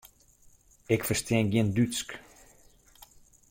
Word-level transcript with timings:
Ik 0.93 1.01
ferstean 1.07 1.47
gjin 1.51 1.69
Dútsk. 1.75 2.09